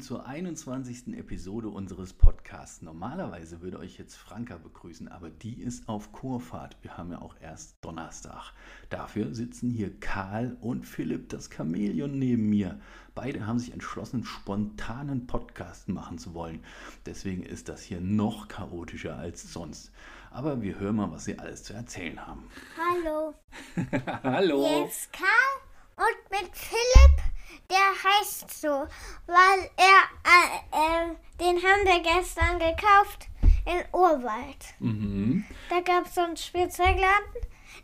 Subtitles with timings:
[0.00, 1.14] Zur 21.
[1.18, 2.80] Episode unseres Podcasts.
[2.80, 6.78] Normalerweise würde euch jetzt Franka begrüßen, aber die ist auf Kurfahrt.
[6.80, 8.54] Wir haben ja auch erst Donnerstag.
[8.88, 12.80] Dafür sitzen hier Karl und Philipp, das Chamäleon, neben mir.
[13.14, 16.64] Beide haben sich entschlossen, spontanen Podcast machen zu wollen.
[17.04, 19.92] Deswegen ist das hier noch chaotischer als sonst.
[20.30, 22.48] Aber wir hören mal, was sie alles zu erzählen haben.
[22.78, 23.34] Hallo.
[24.22, 24.66] Hallo.
[24.66, 25.60] Hier ist Karl
[25.96, 27.29] und mit Philipp,
[27.70, 28.86] der heißt so,
[29.26, 33.28] weil er, äh, äh, den haben wir gestern gekauft
[33.66, 34.74] in Urwald.
[34.78, 35.44] Mhm.
[35.68, 37.26] Da gab es so einen Spielzeugladen,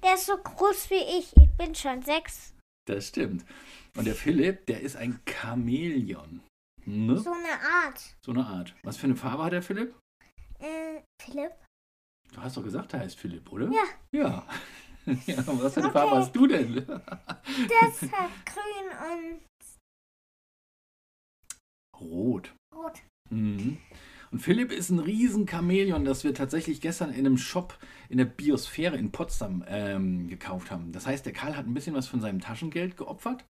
[0.02, 1.36] der ist so groß wie ich.
[1.36, 2.54] Ich bin schon sechs.
[2.86, 3.44] Das stimmt.
[3.96, 6.42] Und der Philipp, der ist ein Chamäleon.
[6.84, 7.16] Ne?
[7.18, 8.16] So eine Art.
[8.24, 8.74] So eine Art.
[8.82, 9.94] Was für eine Farbe hat der Philipp?
[10.60, 11.52] Äh, Philipp?
[12.32, 13.70] Du hast doch gesagt, er heißt Philipp, oder?
[13.70, 13.84] Ja.
[14.12, 14.46] Ja.
[15.26, 15.98] ja was für eine Okay.
[15.98, 16.74] Farbe hast du denn?
[16.86, 19.40] Der ist grün und
[22.00, 22.54] Rot.
[22.74, 23.02] rot.
[23.30, 23.78] Mhm.
[24.30, 28.24] Und Philipp ist ein riesen Chamäleon, das wir tatsächlich gestern in einem Shop in der
[28.24, 30.92] Biosphäre in Potsdam ähm, gekauft haben.
[30.92, 33.44] Das heißt, der Karl hat ein bisschen was von seinem Taschengeld geopfert,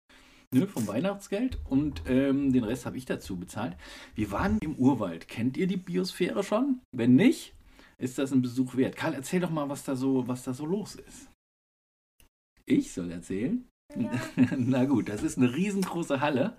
[0.51, 3.77] ne, vom Weihnachtsgeld, und ähm, den Rest habe ich dazu bezahlt.
[4.15, 5.27] Wir waren im Urwald.
[5.27, 6.81] Kennt ihr die Biosphäre schon?
[6.91, 7.53] Wenn nicht,
[7.97, 8.95] ist das ein Besuch wert.
[8.95, 11.29] Karl, erzähl doch mal, was da so, was da so los ist.
[12.65, 13.67] Ich soll erzählen?
[13.95, 14.11] Ja.
[14.57, 16.57] Na gut, das ist eine riesengroße Halle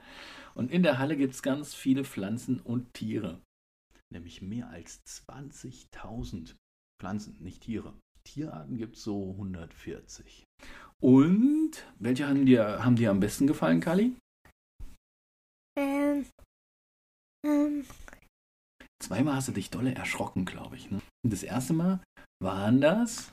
[0.54, 3.40] und in der Halle gibt es ganz viele Pflanzen und Tiere.
[4.12, 6.54] Nämlich mehr als 20.000
[7.00, 7.94] Pflanzen, nicht Tiere.
[8.24, 10.44] Tierarten gibt es so 140.
[11.02, 14.16] Und welche haben dir, haben dir am besten gefallen, Kali?
[15.76, 16.24] Ähm,
[17.44, 17.84] ähm,
[19.02, 20.90] Zweimal hast du dich dolle erschrocken, glaube ich.
[20.90, 21.02] Ne?
[21.26, 22.02] Das erste Mal
[22.42, 23.32] waren das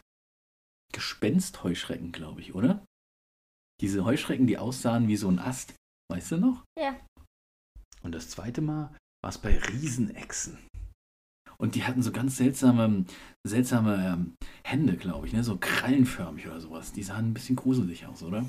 [0.91, 2.83] Gespenstheuschrecken, glaube ich, oder?
[3.79, 5.73] Diese Heuschrecken, die aussahen wie so ein Ast.
[6.11, 6.65] Weißt du noch?
[6.77, 6.99] Ja.
[8.03, 10.57] Und das zweite Mal war es bei Riesenechsen.
[11.57, 13.06] Und die hatten so ganz seltsame,
[13.45, 15.44] seltsame ähm, Hände, glaube ich, ne?
[15.44, 16.91] so krallenförmig oder sowas.
[16.91, 18.45] Die sahen ein bisschen gruselig aus, oder?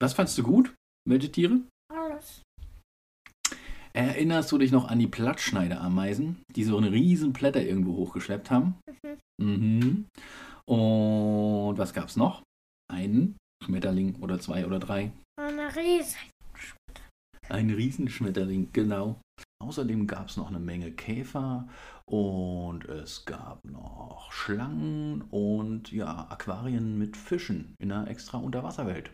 [0.00, 0.74] Was fandst du gut?
[1.06, 1.60] Welche Tiere?
[2.14, 2.42] alles.
[3.92, 8.76] Erinnerst du dich noch an die Plattschneiderameisen, die so einen riesen Blätter irgendwo hochgeschleppt haben?
[9.40, 10.06] Mhm.
[10.66, 12.42] Und was gab's noch?
[12.92, 15.12] Einen Schmetterling oder zwei oder drei?
[15.40, 16.16] Eine Riese.
[17.48, 19.20] Ein Riesenschmetterling, genau.
[19.58, 21.68] Außerdem gab es noch eine Menge Käfer
[22.06, 29.10] und es gab noch Schlangen und ja, Aquarien mit Fischen in einer extra Unterwasserwelt.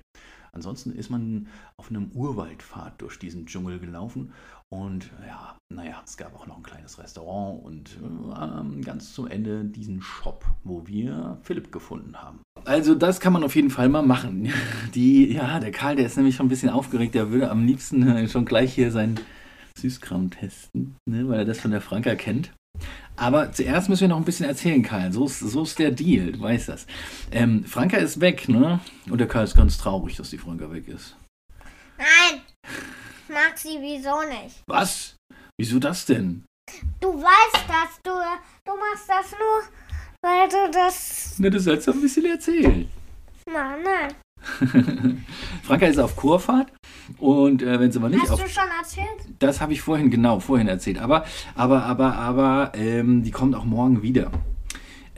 [0.52, 4.32] Ansonsten ist man auf einem Urwaldpfad durch diesen Dschungel gelaufen
[4.72, 9.64] und ja, naja, es gab auch noch ein kleines Restaurant und ähm, ganz zum Ende
[9.64, 12.40] diesen Shop, wo wir Philipp gefunden haben.
[12.64, 14.52] Also das kann man auf jeden Fall mal machen.
[14.94, 18.06] Die, ja, der Karl, der ist nämlich schon ein bisschen aufgeregt, der würde am liebsten
[18.06, 19.18] äh, schon gleich hier seinen
[19.76, 22.52] Süßkram testen, ne, weil er das von der Franka kennt.
[23.20, 25.12] Aber zuerst müssen wir noch ein bisschen erzählen, Karl.
[25.12, 26.86] So ist, so ist der Deal, du weißt das.
[27.30, 28.80] Ähm, Franka ist weg, ne?
[29.10, 31.16] Und der Karl ist ganz traurig, dass die Franka weg ist.
[31.98, 32.40] Nein.
[32.64, 34.62] Ich mag sie wieso nicht.
[34.66, 35.16] Was?
[35.58, 36.46] Wieso das denn?
[36.98, 38.00] Du weißt das.
[38.02, 38.10] Du,
[38.64, 39.62] du machst das nur,
[40.22, 41.38] weil du das.
[41.38, 42.88] Ne, du sollst doch ein bisschen erzählen.
[43.44, 45.26] Nein, nein.
[45.62, 46.72] Franka ist auf Kurfahrt
[47.18, 49.34] und äh, wenn sie mal nicht Hast auf du schon erzählt?
[49.38, 50.98] Das habe ich vorhin, genau, vorhin erzählt.
[50.98, 54.30] Aber, aber, aber, aber, ähm, die kommt auch morgen wieder.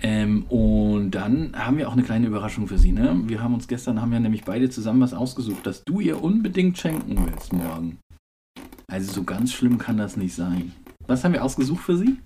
[0.02, 2.92] Ähm, und dann haben wir auch eine kleine Überraschung für sie.
[2.92, 3.20] Ne?
[3.26, 6.76] Wir haben uns gestern, haben ja nämlich beide zusammen was ausgesucht, das du ihr unbedingt
[6.76, 7.98] schenken willst morgen.
[8.88, 10.72] Also so ganz schlimm kann das nicht sein.
[11.06, 12.18] Was haben wir ausgesucht für sie?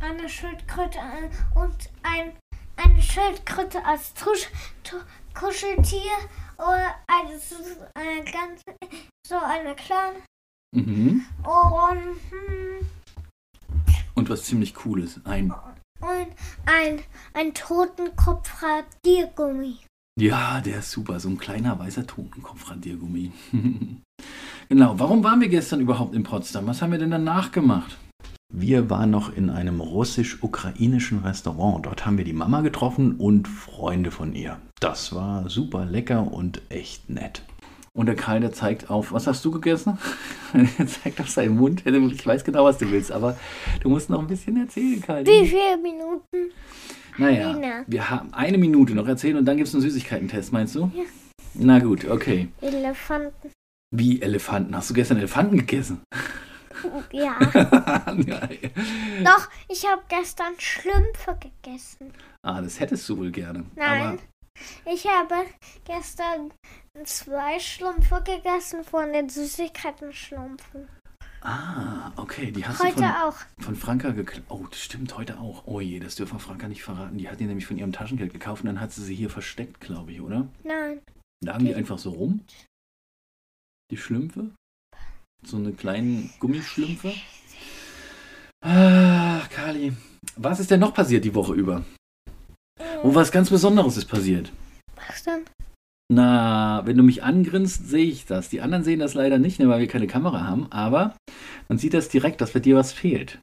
[0.00, 2.32] Eine Schildkröte äh, und ein,
[2.76, 4.48] eine Schildkröte als Tusch,
[4.82, 4.96] tu,
[5.32, 6.10] Kuscheltier
[6.62, 7.38] oder eine,
[7.94, 8.60] eine ganz,
[9.26, 10.18] so eine kleine
[10.74, 11.26] Mhm.
[11.44, 12.86] und, hm,
[14.14, 15.20] Und was ziemlich Cooles.
[15.24, 15.52] Ein,
[16.00, 16.28] und
[16.66, 17.00] ein,
[17.34, 19.76] ein Totenkopf-Radiergummi.
[20.18, 21.20] ja, der ist super.
[21.20, 23.32] So ein kleiner weißer Totenkopf-Radiergummi.
[24.68, 24.98] genau.
[24.98, 26.66] Warum waren wir gestern überhaupt in Potsdam?
[26.66, 27.98] Was haben wir denn danach gemacht?
[28.54, 31.86] Wir waren noch in einem russisch-ukrainischen Restaurant.
[31.86, 34.58] Dort haben wir die Mama getroffen und Freunde von ihr.
[34.78, 37.44] Das war super lecker und echt nett.
[37.94, 39.96] Und der Karl, der zeigt auf, was hast du gegessen?
[40.78, 41.86] er zeigt auf seinen Mund.
[41.86, 43.38] Ich weiß genau, was du willst, aber
[43.80, 45.26] du musst noch ein bisschen erzählen, Karl.
[45.26, 46.52] Wie viele Minuten?
[47.16, 47.84] Naja, Lina.
[47.86, 50.90] wir haben eine Minute noch erzählen und dann gibt es einen Süßigkeitentest, meinst du?
[50.94, 51.04] Ja.
[51.54, 52.48] Na gut, okay.
[52.60, 53.50] Elefanten.
[53.94, 54.76] Wie Elefanten?
[54.76, 56.02] Hast du gestern Elefanten gegessen?
[57.14, 57.38] Ja.
[59.24, 62.12] Doch, ich habe gestern Schlümpfe gegessen.
[62.42, 63.64] ah, das hättest du wohl gerne.
[63.76, 64.18] Nein.
[64.86, 65.34] Ich habe
[65.84, 66.52] gestern
[67.04, 70.88] zwei Schlümpfe gegessen von den Süßigkeiten Schlumpfen.
[71.40, 72.52] Ah, okay.
[72.52, 73.36] Die hast du Heute von, auch.
[73.60, 74.44] von Franka geklaut.
[74.48, 75.64] Oh, das stimmt, heute auch.
[75.66, 77.18] Oh je, das dürfen wir Franka nicht verraten.
[77.18, 79.80] Die hat die nämlich von ihrem Taschengeld gekauft und dann hat sie sie hier versteckt,
[79.80, 80.46] glaube ich, oder?
[80.62, 81.00] Nein.
[81.44, 82.44] Lagen die einfach so rum?
[83.90, 84.52] Die Schlümpfe?
[85.44, 87.12] So eine kleinen Gummischlümpfe?
[88.64, 89.92] Ah, Kali.
[90.36, 91.84] Was ist denn noch passiert die Woche über?
[93.02, 94.52] Oh, was ganz Besonderes ist passiert.
[95.08, 95.44] Was denn?
[96.12, 98.48] Na, wenn du mich angrinst, sehe ich das.
[98.50, 101.16] Die anderen sehen das leider nicht, ne, weil wir keine Kamera haben, aber
[101.68, 103.40] man sieht das direkt, dass bei dir was fehlt.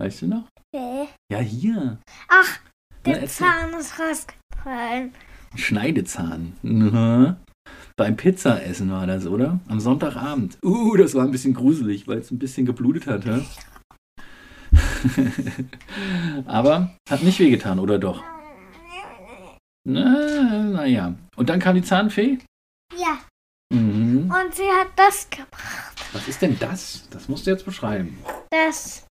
[0.00, 0.48] Weißt du noch?
[0.74, 1.06] Nee.
[1.32, 1.98] Ja, hier.
[2.28, 2.58] Ach,
[3.06, 3.46] Na, der erzähl.
[3.46, 5.14] Zahn ist rausgefallen.
[5.56, 6.52] Schneidezahn.
[6.62, 7.36] Mhm.
[7.96, 9.60] Beim Pizzaessen war das, oder?
[9.68, 10.58] Am Sonntagabend.
[10.64, 13.24] Uh, das war ein bisschen gruselig, weil es ein bisschen geblutet hat.
[13.26, 13.42] hä?
[16.46, 18.22] Aber hat nicht wehgetan, oder doch?
[19.84, 21.14] Na, naja.
[21.36, 22.38] Und dann kam die Zahnfee?
[22.96, 23.18] Ja,
[23.72, 24.30] Mhm.
[24.32, 25.94] und sie hat das gebracht.
[26.12, 27.08] Was ist denn das?
[27.10, 28.18] Das musst du jetzt beschreiben.
[28.50, 29.06] Das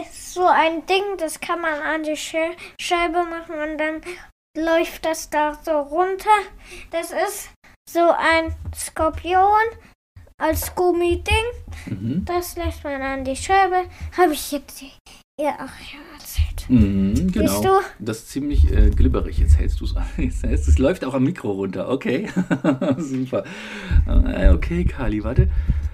[0.00, 4.00] ist so ein Ding, das kann man an die Scheibe machen und dann
[4.58, 6.30] läuft das da so runter.
[6.90, 7.50] Das ist
[7.88, 9.42] so ein Skorpion
[10.38, 11.34] als Gummiding.
[11.86, 12.24] Mhm.
[12.24, 13.88] Das lässt man an die Scheibe.
[14.16, 16.66] Habe ich jetzt ihr auch schon erzählt.
[16.68, 17.52] Mhm, genau.
[17.52, 17.70] Siehst du?
[17.98, 19.38] Das ist ziemlich äh, glibberig.
[19.38, 19.94] Jetzt hältst du es.
[20.16, 21.88] Jetzt hältst, es läuft auch am Mikro runter.
[21.88, 22.28] Okay.
[22.98, 23.44] Super.
[24.06, 25.48] Äh, okay, Kali, warte.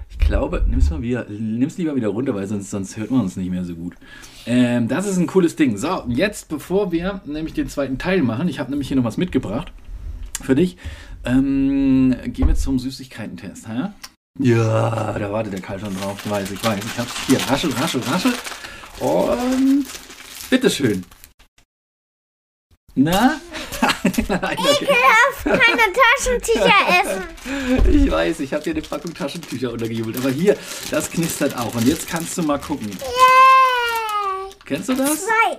[0.09, 3.35] Ich glaube, nimm's mal wieder, nimm's lieber wieder runter, weil sonst, sonst hört man uns
[3.35, 3.95] nicht mehr so gut.
[4.45, 5.77] Ähm, das ist ein cooles Ding.
[5.77, 9.17] So, jetzt, bevor wir nämlich den zweiten Teil machen, ich habe nämlich hier noch was
[9.17, 9.71] mitgebracht
[10.41, 10.77] für dich.
[11.25, 13.89] Ähm, gehen wir zum Süßigkeiten-Test, hä?
[14.39, 16.19] Ja, da wartet der Karl schon drauf.
[16.23, 16.83] Ich weiß, ich weiß.
[16.83, 17.39] Ich hab's hier.
[17.49, 18.33] Raschel, raschel, raschel.
[18.99, 19.85] Und
[20.49, 21.05] bitteschön.
[22.95, 23.39] Na?
[24.27, 24.87] Nein, okay.
[25.43, 27.93] Keine Taschentücher essen.
[27.93, 30.17] Ich weiß, ich habe dir eine Packung Taschentücher untergejubelt.
[30.17, 30.57] Aber hier,
[30.89, 31.73] das knistert auch.
[31.75, 32.89] Und jetzt kannst du mal gucken.
[32.89, 34.53] Yay!
[34.65, 35.25] Kennst du das?
[35.25, 35.57] Zwei.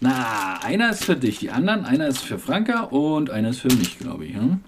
[0.00, 3.72] Na, einer ist für dich, die anderen, einer ist für Franka und einer ist für
[3.72, 4.34] mich, glaube ich.
[4.34, 4.60] Hm?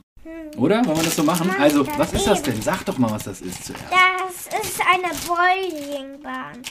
[0.56, 0.84] Oder?
[0.84, 1.50] Wollen wir das so machen?
[1.58, 2.60] Also, was ist das denn?
[2.62, 3.84] Sag doch mal, was das ist zuerst.
[3.90, 6.62] Das ist eine Bowlingbahn.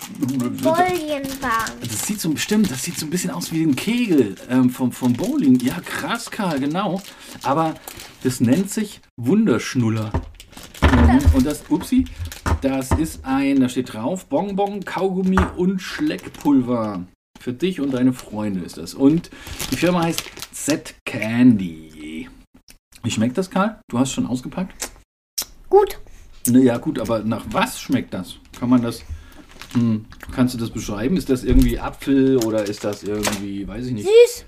[0.61, 1.71] Bowlingbahn.
[1.81, 4.91] Das sieht so, stimmt, das sieht so ein bisschen aus wie ein Kegel ähm, vom,
[4.91, 5.59] vom Bowling.
[5.59, 7.01] Ja, krass, Karl, genau.
[7.41, 7.75] Aber
[8.23, 10.11] das nennt sich Wunderschnuller.
[10.81, 11.21] Mhm.
[11.33, 12.05] Und das, upsi,
[12.61, 17.05] das ist ein, da steht drauf, Bonbon, Kaugummi und Schleckpulver.
[17.39, 18.93] Für dich und deine Freunde ist das.
[18.93, 19.29] Und
[19.71, 21.82] die Firma heißt Z Candy.
[23.03, 23.81] Wie schmeckt das, Karl?
[23.89, 24.89] Du hast schon ausgepackt?
[25.69, 25.99] Gut.
[26.47, 28.35] Naja, gut, aber nach was schmeckt das?
[28.57, 29.03] Kann man das.
[29.73, 31.17] Hm, kannst du das beschreiben?
[31.17, 34.07] Ist das irgendwie Apfel oder ist das irgendwie, weiß ich nicht.
[34.07, 34.45] Süß.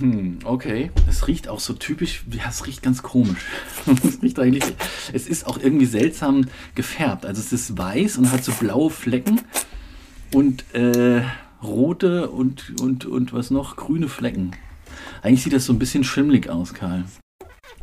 [0.00, 0.90] Hm, okay.
[1.08, 3.46] Es riecht auch so typisch, ja, es riecht ganz komisch.
[4.04, 4.64] es riecht eigentlich,
[5.14, 7.24] es ist auch irgendwie seltsam gefärbt.
[7.24, 9.40] Also es ist weiß und hat so blaue Flecken
[10.34, 11.22] und äh,
[11.62, 13.76] rote und, und, und was noch?
[13.76, 14.50] Grüne Flecken.
[15.22, 17.04] Eigentlich sieht das so ein bisschen schimmlig aus, Karl.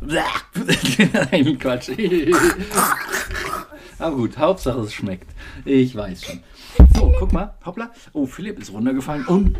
[0.00, 1.90] Nein, Quatsch.
[3.98, 5.28] Aber gut, Hauptsache es schmeckt.
[5.64, 6.40] Ich weiß schon.
[6.94, 7.54] So, guck mal.
[7.64, 7.90] Hoppla.
[8.12, 9.58] Oh, Philipp ist runtergefallen und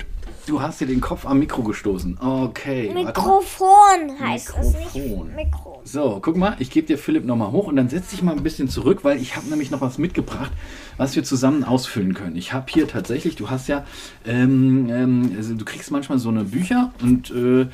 [0.49, 2.19] du hast dir den Kopf am Mikro gestoßen.
[2.19, 2.91] Okay.
[2.95, 5.27] Mikrofon heißt es Mikrofon.
[5.27, 5.37] nicht.
[5.37, 5.83] Mikro.
[5.85, 8.43] So, guck mal, ich gebe dir Philipp nochmal hoch und dann setz dich mal ein
[8.43, 10.53] bisschen zurück, weil ich habe nämlich noch was mitgebracht,
[10.97, 12.37] was wir zusammen ausfüllen können.
[12.37, 13.85] Ich habe hier tatsächlich, du hast ja,
[14.27, 17.67] ähm, ähm, also du kriegst manchmal so eine Bücher und äh,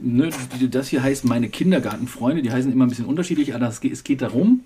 [0.00, 0.30] ne,
[0.70, 4.04] das hier heißt meine Kindergartenfreunde, die heißen immer ein bisschen unterschiedlich, aber es geht, es
[4.04, 4.64] geht darum,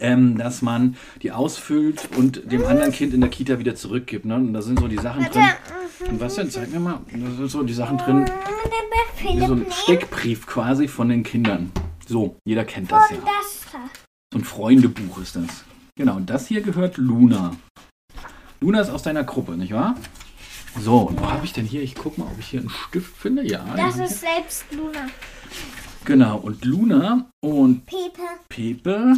[0.00, 4.24] ähm, dass man die ausfüllt und dem anderen Kind in der Kita wieder zurückgibt.
[4.24, 4.36] Ne?
[4.36, 5.44] Und da sind so die Sachen drin.
[6.08, 6.50] Und was denn?
[6.50, 7.00] Zeig mir mal.
[7.12, 8.30] Da sind so die Sachen drin.
[9.20, 11.70] Wie so ein Steckbrief quasi von den Kindern.
[12.06, 13.18] So, jeder kennt das ja.
[14.32, 15.64] So ein Freundebuch ist das.
[15.96, 17.56] Genau, und das hier gehört Luna.
[18.60, 19.96] Luna ist aus deiner Gruppe, nicht wahr?
[20.80, 21.82] So, und wo habe ich denn hier?
[21.82, 23.42] Ich gucke mal, ob ich hier einen Stift finde.
[23.46, 25.06] Ja, Das ist selbst Luna.
[26.04, 28.22] Genau, und Luna und Pepe.
[28.48, 29.14] Pepe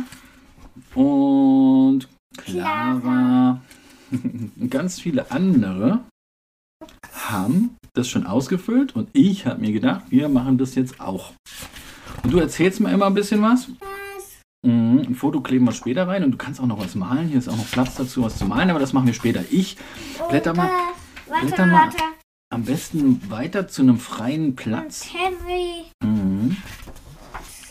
[0.94, 3.61] und Clara
[4.11, 6.00] und ganz viele andere
[7.32, 11.32] haben das schon ausgefüllt und ich habe mir gedacht, wir machen das jetzt auch.
[12.22, 13.68] Und du erzählst mir immer ein bisschen was.
[13.80, 14.40] Was?
[14.62, 17.28] Mhm, ein Foto kleben wir später rein und du kannst auch noch was malen.
[17.28, 19.42] Hier ist auch noch Platz dazu, was zu malen, aber das machen wir später.
[19.50, 19.76] Ich
[20.28, 21.72] blätter mal äh, Warte, blätter mal.
[21.84, 21.96] warte.
[22.52, 25.06] am besten weiter zu einem freien Platz.
[26.04, 26.56] Mhm.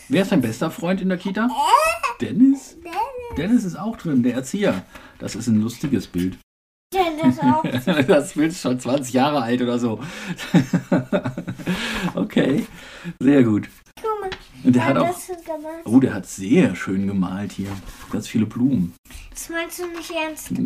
[0.08, 1.48] Wer ist dein bester Freund in der Kita?
[2.20, 2.76] Dennis?
[3.36, 4.84] Dennis ist auch drin, der Erzieher.
[5.18, 6.36] Das ist ein lustiges Bild.
[6.92, 7.62] Dennis auch.
[8.06, 10.00] Das Bild ist schon 20 Jahre alt oder so.
[12.14, 12.66] Okay,
[13.20, 13.68] sehr gut.
[13.96, 14.30] Guck mal.
[14.64, 15.30] Und der hat auch, das
[15.84, 17.70] oh, der hat sehr schön gemalt hier.
[18.10, 18.94] Ganz viele Blumen.
[19.30, 20.50] Das meinst du nicht ernst?
[20.50, 20.56] Äh,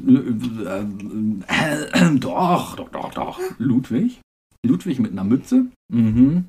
[1.48, 3.40] äh, äh, doch, doch, doch, doch.
[3.58, 4.20] Ludwig?
[4.66, 5.66] Ludwig mit einer Mütze?
[5.92, 6.48] Mhm.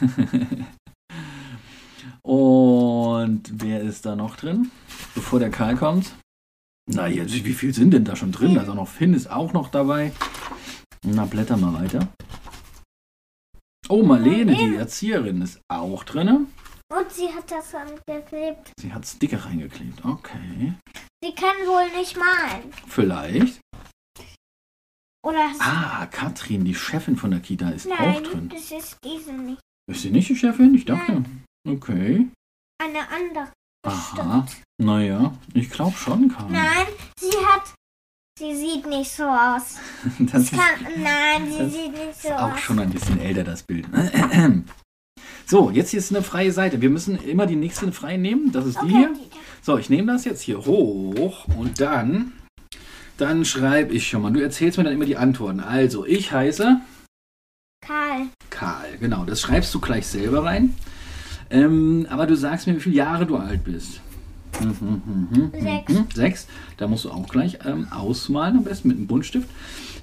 [2.22, 4.70] Und wer ist da noch drin?
[5.14, 6.14] Bevor der Karl kommt?
[6.88, 8.58] Na, jetzt, wie viel sind denn da schon drin?
[8.58, 10.12] Also noch Finn ist auch noch dabei.
[11.04, 12.08] Na, blätter mal weiter.
[13.88, 16.48] Oh, Marlene, die Erzieherin, ist auch drin.
[16.90, 18.72] Und sie hat das angeklebt.
[18.80, 20.04] Sie hat Sticker reingeklebt.
[20.04, 20.72] Okay.
[21.22, 22.72] Sie kann wohl nicht malen.
[22.86, 23.60] Vielleicht.
[25.26, 28.48] Oder Ah, Katrin, die Chefin von der Kita, ist auch nein, drin.
[28.48, 29.60] das ist diese nicht.
[29.90, 30.74] Ist sie nicht die Chefin?
[30.74, 31.24] Ich dachte.
[31.66, 32.28] Okay.
[32.82, 33.52] Eine andere.
[33.88, 34.40] Aha.
[34.40, 34.62] Bestimmt.
[34.80, 36.50] Naja, ich glaube schon, Karl.
[36.50, 36.86] Nein,
[37.18, 37.74] sie hat.
[38.38, 39.76] Sie sieht nicht so aus.
[40.20, 42.60] Das ist Kann, nein, sie das sieht nicht so auch aus.
[42.60, 43.86] schon ein bisschen älter, das Bild.
[45.46, 46.82] So, jetzt hier ist eine freie Seite.
[46.82, 48.52] Wir müssen immer die nächste freie nehmen.
[48.52, 49.14] Das ist die Okay, hier.
[49.14, 49.30] die-
[49.62, 52.32] So, ich nehme das jetzt hier hoch und dann,
[53.16, 54.30] dann schreibe ich schon mal.
[54.30, 55.60] Du erzählst mir dann immer die Antworten.
[55.60, 56.80] Also, ich heiße
[57.80, 58.26] Karl.
[58.50, 58.98] Karl.
[59.00, 60.76] Genau, das schreibst du gleich selber rein.
[61.50, 64.00] Ähm, aber du sagst mir, wie viele Jahre du alt bist.
[64.60, 65.92] Mhm, Sechs.
[65.92, 66.06] mhm.
[66.14, 66.46] Sechs.
[66.76, 69.48] Da musst du auch gleich ähm, ausmalen, am besten mit einem Buntstift.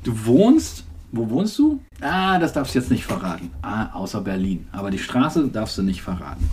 [0.03, 1.81] Du wohnst, wo wohnst du?
[2.01, 3.51] Ah, das darfst du jetzt nicht verraten.
[3.61, 4.67] Ah, außer Berlin.
[4.71, 6.49] Aber die Straße darfst du nicht verraten.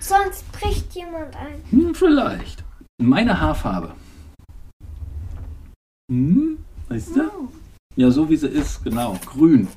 [0.00, 1.60] Sonst bricht jemand ein.
[1.70, 2.64] Hm, vielleicht.
[2.98, 3.92] Meine Haarfarbe.
[6.10, 6.58] Hm,
[6.88, 7.20] weißt du?
[7.22, 7.48] Oh.
[7.96, 9.18] Ja, so wie sie ist, genau.
[9.26, 9.68] Grün.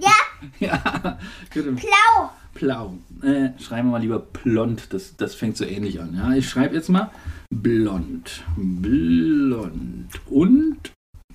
[0.00, 0.10] Ja,
[0.60, 1.18] Ja,
[1.54, 2.30] blau.
[2.58, 2.94] Blau.
[3.22, 4.94] Äh, schreiben wir mal lieber blond.
[4.94, 6.14] Das, das fängt so ähnlich an.
[6.16, 7.10] Ja, ich schreibe jetzt mal
[7.50, 8.44] blond.
[8.56, 10.08] Blond.
[10.30, 10.92] Und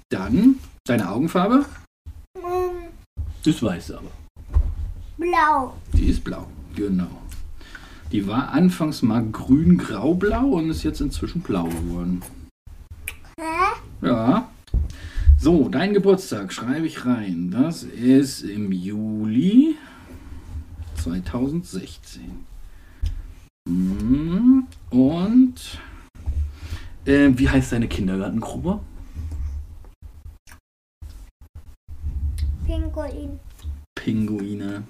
[0.10, 1.66] dann deine Augenfarbe?
[3.44, 4.12] Das weißt du aber.
[5.18, 5.78] Blau.
[5.94, 6.48] Die ist blau.
[6.75, 7.22] Genau.
[8.12, 12.22] Die war anfangs mal grün, grau, blau und ist jetzt inzwischen blau geworden.
[13.40, 14.08] Hä?
[14.08, 14.50] Ja.
[15.38, 17.51] So, dein Geburtstag schreibe ich rein.
[17.51, 19.75] Das ist im Juli
[21.03, 22.46] 2016.
[23.67, 24.67] Mhm.
[24.89, 25.79] Und
[27.05, 28.79] äh, wie heißt deine Kindergartengruppe?
[32.65, 33.39] Pinguin.
[33.96, 34.84] Pinguine.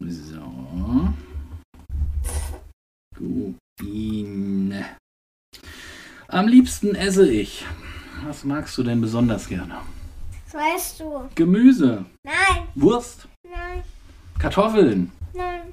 [0.00, 1.12] So.
[3.80, 4.84] Guine.
[6.28, 7.64] Am liebsten esse ich.
[8.24, 9.80] Was magst du denn besonders gerne?
[10.44, 11.28] Das weißt du.
[11.34, 13.28] Gemüse, Nein, Wurst,
[14.44, 15.10] Kartoffeln.
[15.32, 15.72] nein.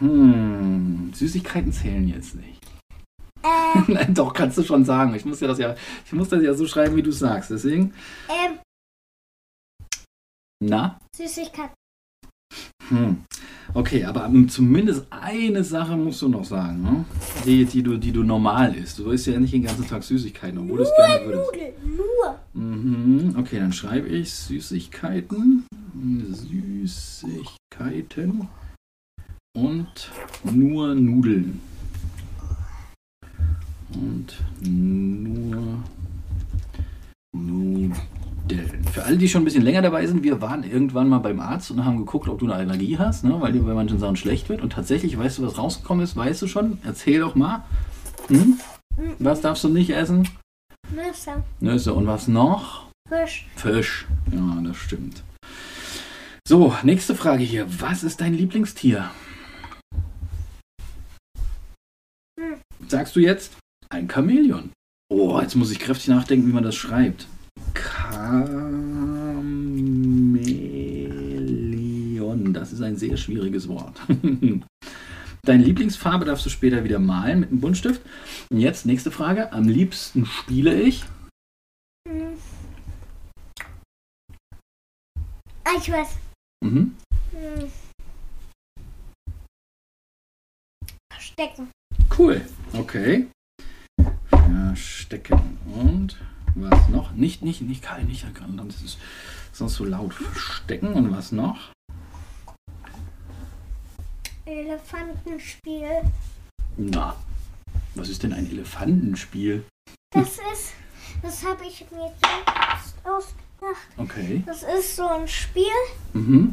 [0.00, 2.62] Hm, Süßigkeiten zählen jetzt nicht.
[3.42, 5.14] Äh, Nein, doch, kannst du schon sagen.
[5.14, 7.50] Ich muss ja das ja, ich muss das ja so schreiben, wie du sagst.
[7.50, 7.94] Deswegen,
[8.28, 8.58] ähm,
[10.62, 10.98] na?
[11.16, 11.70] Süßigkeit.
[12.88, 13.24] Hm.
[13.72, 17.04] Okay, aber zumindest eine Sache musst du noch sagen, ne?
[17.44, 18.98] die, die, du, die du normal isst.
[18.98, 21.52] Du isst ja nicht den ganzen Tag Süßigkeiten, obwohl du es gerne würdest.
[21.52, 22.38] Nudeln, nur.
[22.52, 23.36] Mhm.
[23.38, 25.64] Okay, dann schreibe ich Süßigkeiten.
[26.82, 28.48] Süßigkeiten.
[29.56, 30.10] Und
[30.44, 31.60] nur Nudeln.
[33.92, 35.84] Und nur
[37.32, 37.94] Nudeln.
[39.00, 41.70] Für alle, die schon ein bisschen länger dabei sind, wir waren irgendwann mal beim Arzt
[41.70, 43.40] und haben geguckt, ob du eine Allergie hast, ne?
[43.40, 44.60] weil dir bei manchen Sachen schlecht wird.
[44.60, 46.16] Und tatsächlich, weißt du, was rausgekommen ist?
[46.16, 46.76] Weißt du schon?
[46.84, 47.64] Erzähl doch mal.
[48.28, 48.60] Hm?
[49.18, 50.28] Was darfst du nicht essen?
[50.94, 51.42] Nüsse.
[51.60, 51.94] Nüsse.
[51.94, 52.90] Und was noch?
[53.08, 53.46] Fisch.
[53.56, 54.06] Fisch.
[54.30, 55.22] Ja, das stimmt.
[56.46, 57.66] So, nächste Frage hier.
[57.80, 59.10] Was ist dein Lieblingstier?
[62.38, 62.60] Hm.
[62.86, 63.56] Sagst du jetzt?
[63.88, 64.72] Ein Chamäleon.
[65.10, 67.26] Oh, jetzt muss ich kräftig nachdenken, wie man das schreibt.
[72.52, 74.00] Das ist ein sehr schwieriges Wort.
[75.42, 78.02] Deine Lieblingsfarbe darfst du später wieder malen mit einem Buntstift.
[78.50, 79.52] Und jetzt nächste Frage.
[79.52, 81.04] Am liebsten spiele ich.
[85.78, 86.18] Ich weiß.
[86.62, 86.94] Mhm.
[87.30, 87.70] Hm.
[91.10, 91.70] Verstecken.
[92.18, 92.42] Cool.
[92.74, 93.28] Okay.
[94.28, 95.58] Verstecken.
[95.74, 96.18] Und
[96.54, 97.12] was noch?
[97.12, 98.26] Nicht, nicht, nicht, Karl, nicht.
[98.34, 98.98] Das ist
[99.52, 100.12] sonst so laut.
[100.12, 100.92] Verstecken.
[100.92, 101.72] Und was noch?
[104.50, 106.02] Elefantenspiel.
[106.76, 107.16] Na.
[107.94, 109.64] Was ist denn ein Elefantenspiel?
[110.12, 110.72] Das ist,
[111.22, 113.88] das habe ich mir selbst ausgedacht.
[113.96, 114.42] Okay.
[114.46, 115.66] Das ist so ein Spiel,
[116.12, 116.52] Mhm.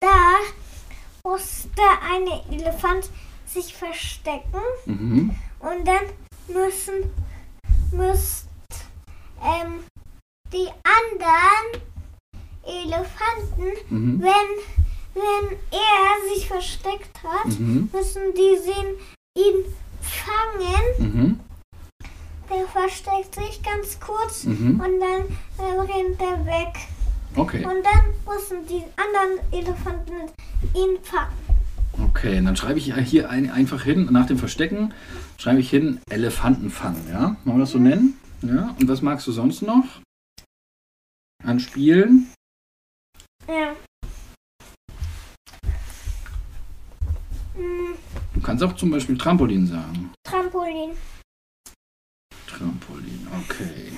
[0.00, 0.36] da
[1.24, 3.10] musste ein Elefant
[3.46, 5.36] sich verstecken Mhm.
[5.60, 6.04] und dann
[6.48, 7.10] müssen,
[7.92, 8.46] müsst,
[9.42, 9.84] ähm,
[10.52, 11.82] die anderen
[12.64, 14.22] Elefanten, Mhm.
[14.22, 14.85] wenn,
[15.16, 17.88] wenn er sich versteckt hat, Mhm.
[17.92, 18.94] müssen die sehen,
[19.36, 19.64] ihn
[20.00, 21.12] fangen.
[21.14, 21.40] Mhm.
[22.50, 24.78] Der versteckt sich ganz kurz Mhm.
[24.80, 25.22] und dann
[25.58, 26.74] äh, rennt er weg.
[27.34, 27.64] Okay.
[27.64, 28.04] Und dann
[28.34, 30.30] müssen die anderen Elefanten
[30.74, 31.32] ihn fangen.
[32.10, 34.92] Okay, dann schreibe ich hier ein, einfach hin, nach dem Verstecken,
[35.38, 37.36] schreibe ich hin Elefantenfang, ja?
[37.44, 38.18] Wollen wir das so nennen?
[38.42, 39.84] Ja, und was magst du sonst noch?
[41.42, 42.32] An Spielen?
[43.48, 43.74] Ja.
[47.56, 47.94] Hm,
[48.34, 50.10] Du kannst auch zum Beispiel Trampolin sagen.
[50.24, 50.90] Trampolin.
[52.46, 53.92] Trampolin, okay.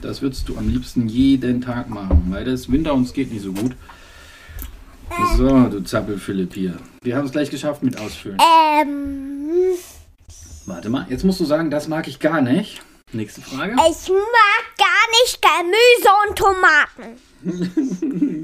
[0.00, 3.32] Das würdest du am liebsten jeden Tag machen, weil das ist Winter und es geht
[3.32, 3.74] nicht so gut.
[5.36, 6.76] So, du Zappel-Philipp hier.
[7.02, 8.38] Wir haben es gleich geschafft mit Ausfüllen.
[8.80, 9.74] Ähm,
[10.66, 12.82] Warte mal, jetzt musst du sagen, das mag ich gar nicht.
[13.12, 13.72] Nächste Frage.
[13.72, 17.16] ich mag gar nicht Gemüse und Tomaten.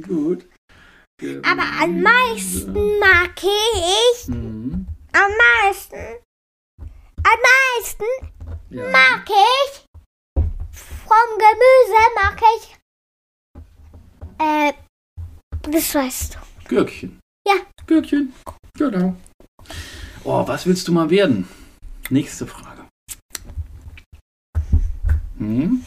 [0.09, 0.45] Gut.
[1.23, 4.87] Aber am meisten mag ich, Mhm.
[5.13, 5.31] am
[5.65, 5.97] meisten,
[6.79, 8.05] am meisten
[8.71, 8.91] Ja.
[8.91, 9.85] mag ich,
[10.35, 12.77] vom Gemüse mag ich,
[14.41, 14.73] äh,
[15.71, 16.39] das weißt du.
[16.69, 17.21] Gürkchen.
[17.47, 17.55] Ja.
[17.87, 18.33] Gürkchen.
[18.77, 19.15] Genau.
[20.25, 21.49] Oh, was willst du mal werden?
[22.11, 22.87] Nächste Frage.
[25.39, 25.85] Hm?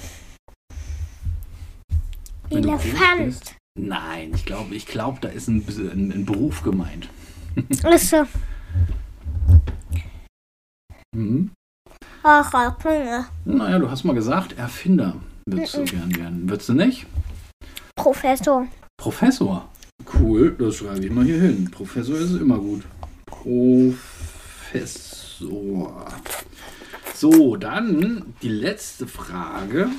[2.50, 3.56] Elefant.
[3.78, 7.10] Nein, ich glaube, ich glaub, da ist ein, ein, ein Beruf gemeint.
[7.84, 8.26] Achso.
[11.16, 11.52] Hm?
[12.24, 13.28] Ach, ach, Junge.
[13.46, 15.16] Naja, du hast mal gesagt, Erfinder
[15.46, 16.50] würdest du gern werden.
[16.50, 17.06] Würdest du nicht?
[17.96, 18.68] Professor.
[19.00, 19.70] Professor.
[20.20, 21.70] Cool, das schreibe ich mal hier hin.
[21.72, 22.84] Professor ist immer gut.
[23.26, 23.96] Professor.
[27.14, 29.90] So, dann die letzte Frage.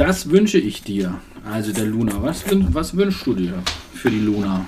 [0.00, 1.20] Das wünsche ich dir.
[1.44, 2.22] Also der Luna.
[2.22, 4.64] Was, was wünschst du dir für die Luna?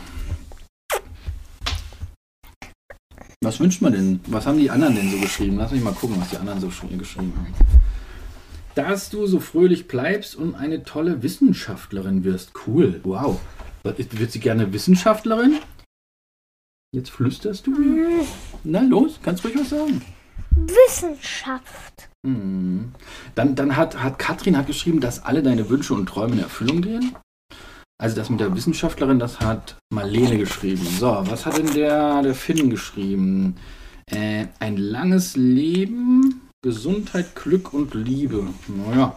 [3.41, 4.21] Was wünscht man denn?
[4.27, 5.57] Was haben die anderen denn so geschrieben?
[5.57, 7.55] Lass mich mal gucken, was die anderen so geschrieben haben.
[8.75, 12.53] Dass du so fröhlich bleibst und eine tolle Wissenschaftlerin wirst.
[12.67, 13.01] Cool.
[13.03, 13.41] Wow.
[13.85, 15.61] Wird sie gerne Wissenschaftlerin?
[16.95, 18.27] Jetzt flüsterst du mir?
[18.65, 20.03] Na los, kannst ruhig was sagen.
[20.51, 22.12] Wissenschaft.
[22.25, 22.93] Hm.
[23.35, 26.83] Dann, dann hat, hat Katrin hat geschrieben, dass alle deine Wünsche und Träume in Erfüllung
[26.83, 27.17] gehen.
[28.01, 30.85] Also das mit der Wissenschaftlerin, das hat Marlene geschrieben.
[30.99, 33.57] So, was hat denn der, der Finn geschrieben?
[34.07, 38.47] Äh, ein langes Leben, Gesundheit, Glück und Liebe.
[38.69, 39.17] Naja.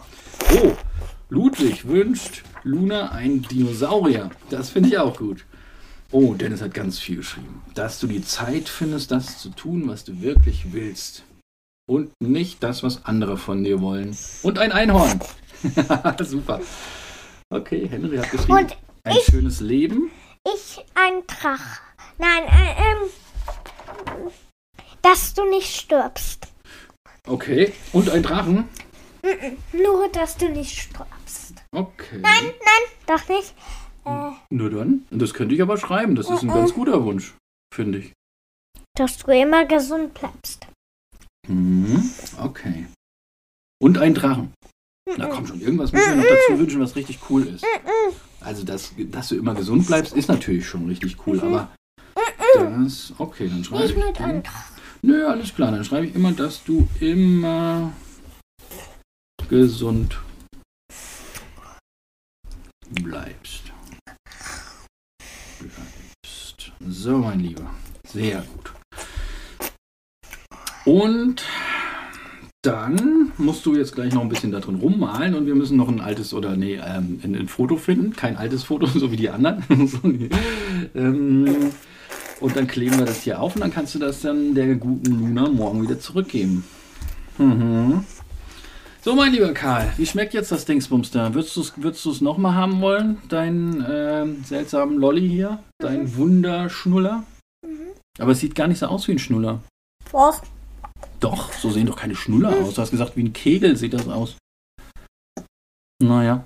[0.54, 0.72] Oh,
[1.28, 4.30] Ludwig wünscht Luna einen Dinosaurier.
[4.50, 5.44] Das finde ich auch gut.
[6.12, 7.62] Oh, Dennis hat ganz viel geschrieben.
[7.74, 11.24] Dass du die Zeit findest, das zu tun, was du wirklich willst.
[11.88, 14.16] Und nicht das, was andere von dir wollen.
[14.42, 15.20] Und ein Einhorn.
[16.20, 16.60] Super.
[17.50, 18.58] Okay, Henry hat geschrieben.
[18.58, 20.10] Und ein schönes Leben.
[20.44, 21.80] ich ein Drach.
[22.18, 24.30] Nein, äh, ähm,
[25.02, 26.48] dass du nicht stirbst.
[27.28, 27.72] Okay.
[27.92, 28.68] Und ein Drachen.
[29.72, 31.62] Nur, dass du nicht stirbst.
[31.72, 32.18] Okay.
[32.20, 33.54] Nein, nein, doch nicht.
[34.04, 35.04] Äh, Nur dann.
[35.10, 36.14] Das könnte ich aber schreiben.
[36.14, 37.34] Das ist ein ganz guter Wunsch,
[37.74, 38.12] finde ich.
[38.96, 40.66] dass du immer gesund bleibst.
[41.48, 42.10] Mhm.
[42.40, 42.86] Okay.
[43.80, 44.52] Und ein Drachen.
[45.16, 47.64] Na komm schon, irgendwas müssen wir noch dazu wünschen, was richtig cool ist.
[48.40, 51.70] Also, dass, dass du immer gesund bleibst, ist natürlich schon richtig cool, aber
[52.54, 53.12] das.
[53.18, 53.96] Okay, dann schreibe ich.
[53.96, 54.70] Nicht Drach.
[55.02, 55.70] Nö, alles klar.
[55.70, 57.92] Dann schreibe ich immer, dass du immer
[59.48, 60.18] gesund
[62.90, 63.72] bleibst.
[65.60, 66.72] Bleibst.
[66.88, 67.70] So, mein Lieber.
[68.08, 68.75] Sehr gut.
[70.86, 71.42] Und
[72.62, 75.88] dann musst du jetzt gleich noch ein bisschen da drin rummalen und wir müssen noch
[75.88, 78.14] ein altes oder nee, ähm, ein, ein Foto finden.
[78.14, 79.64] Kein altes Foto, so wie die anderen.
[79.88, 80.30] So, nee.
[80.94, 81.72] ähm,
[82.40, 85.18] und dann kleben wir das hier auf und dann kannst du das dann der guten
[85.18, 86.64] Luna morgen wieder zurückgeben.
[87.38, 88.04] Mhm.
[89.02, 91.34] So, mein lieber Karl, wie schmeckt jetzt das Dingsbums da?
[91.34, 93.18] Würdest du es würdest du's nochmal haben wollen?
[93.28, 95.58] Deinen ähm, seltsamen Lolli hier?
[95.78, 97.24] Dein Wunderschnuller?
[98.18, 99.60] Aber es sieht gar nicht so aus wie ein Schnuller.
[100.12, 100.42] Doch.
[101.20, 102.74] Doch, so sehen doch keine Schnuller aus.
[102.74, 104.36] Du hast gesagt, wie ein Kegel sieht das aus.
[106.02, 106.44] Naja.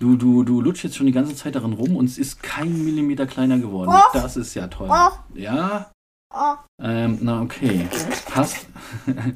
[0.00, 2.84] Du, du, du lutschst jetzt schon die ganze Zeit darin rum und es ist kein
[2.84, 3.92] Millimeter kleiner geworden.
[4.12, 4.88] Das ist ja toll.
[5.34, 5.90] Ja,
[6.34, 7.88] Oh, ähm, na okay.
[8.26, 8.66] Passt.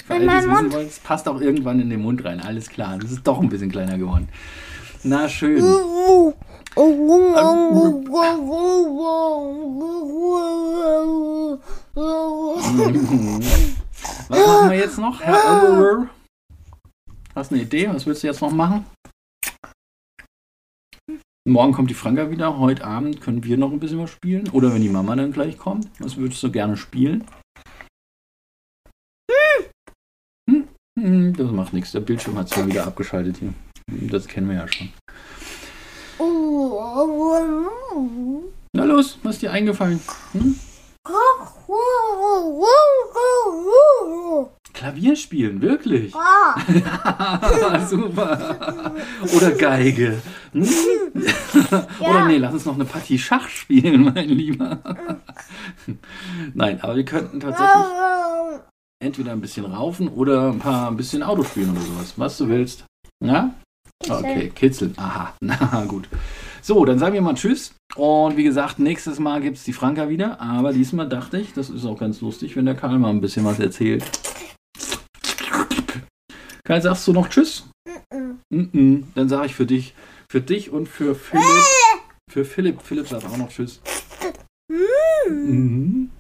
[0.07, 2.41] Für In alle, die es wissen wollen, es passt auch irgendwann in den Mund rein.
[2.41, 2.99] Alles klar.
[2.99, 4.29] Das ist doch ein bisschen kleiner geworden.
[5.03, 5.63] Na schön.
[14.33, 16.09] Was machen wir jetzt noch, Herr Ellerer?
[17.35, 17.89] Hast du eine Idee?
[17.89, 18.87] Was willst du jetzt noch machen?
[21.47, 22.59] Morgen kommt die Franka wieder.
[22.59, 24.49] Heute Abend können wir noch ein bisschen was spielen.
[24.51, 25.91] Oder wenn die Mama dann gleich kommt.
[25.99, 27.27] Was würdest du gerne spielen?
[30.99, 31.93] Hm, Das macht nichts.
[31.93, 33.53] Der Bildschirm hat zwar wieder abgeschaltet hier.
[34.11, 34.91] Das kennen wir ja schon.
[38.75, 40.01] Na los, was ist dir eingefallen?
[40.33, 40.59] Hm?
[44.73, 46.13] Klavier spielen, wirklich?
[47.89, 48.95] Super.
[49.37, 50.21] Oder Geige.
[52.01, 54.79] Oder nee, lass uns noch eine Partie Schach spielen, mein Lieber.
[56.55, 57.87] Nein, aber wir könnten tatsächlich
[59.03, 62.15] entweder ein bisschen raufen oder ein paar ein bisschen Auto spielen oder sowas.
[62.17, 62.85] Was du willst.
[63.23, 63.55] Ja?
[64.09, 64.95] Okay, kitzeln.
[64.97, 66.09] Aha, na gut.
[66.65, 67.75] So, dann sagen wir mal Tschüss.
[67.97, 70.41] Und wie gesagt, nächstes Mal gibt es die Franka wieder.
[70.41, 73.45] Aber diesmal dachte ich, das ist auch ganz lustig, wenn der Karl mal ein bisschen
[73.45, 74.05] was erzählt.
[76.63, 77.69] Karl, sagst du noch Tschüss?
[78.51, 79.09] Mhm.
[79.17, 79.95] Dann sage ich für dich,
[80.31, 81.45] für dich und für Philipp.
[82.31, 83.81] Für Philipp, Philipp sagt auch noch Tschüss.
[85.29, 86.11] Mhm.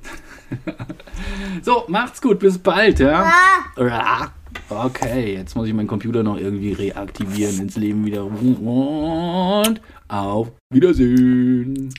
[1.62, 3.32] So, macht's gut, bis bald, ja?
[4.68, 8.24] Okay, jetzt muss ich meinen Computer noch irgendwie reaktivieren, ins Leben wieder.
[8.24, 9.80] Und
[10.12, 11.92] auf Wiedersehen.